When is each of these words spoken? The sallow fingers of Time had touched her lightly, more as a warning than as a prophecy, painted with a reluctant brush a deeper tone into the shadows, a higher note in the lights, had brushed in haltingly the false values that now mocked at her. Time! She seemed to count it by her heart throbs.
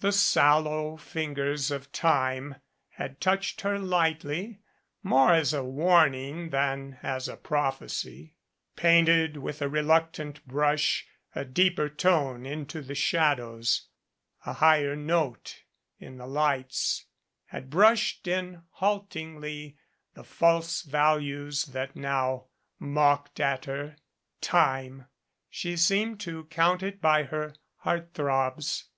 The 0.00 0.10
sallow 0.10 0.96
fingers 0.96 1.70
of 1.70 1.92
Time 1.92 2.56
had 2.96 3.20
touched 3.20 3.60
her 3.60 3.78
lightly, 3.78 4.58
more 5.04 5.32
as 5.32 5.54
a 5.54 5.62
warning 5.62 6.50
than 6.50 6.98
as 7.00 7.28
a 7.28 7.36
prophecy, 7.36 8.34
painted 8.74 9.36
with 9.36 9.62
a 9.62 9.68
reluctant 9.68 10.44
brush 10.48 11.06
a 11.32 11.44
deeper 11.44 11.88
tone 11.88 12.44
into 12.44 12.82
the 12.82 12.96
shadows, 12.96 13.86
a 14.44 14.54
higher 14.54 14.96
note 14.96 15.62
in 16.00 16.16
the 16.16 16.26
lights, 16.26 17.06
had 17.46 17.70
brushed 17.70 18.26
in 18.26 18.62
haltingly 18.70 19.78
the 20.14 20.24
false 20.24 20.82
values 20.82 21.66
that 21.66 21.94
now 21.94 22.46
mocked 22.80 23.38
at 23.38 23.66
her. 23.66 23.94
Time! 24.40 25.06
She 25.48 25.76
seemed 25.76 26.18
to 26.22 26.46
count 26.46 26.82
it 26.82 27.00
by 27.00 27.22
her 27.22 27.54
heart 27.76 28.10
throbs. 28.14 28.88